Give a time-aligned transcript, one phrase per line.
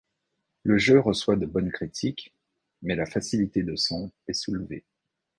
[0.63, 2.33] Le jeu reçoit de bonnes critiques,
[2.81, 4.83] mais la facilité de son' est soulevée.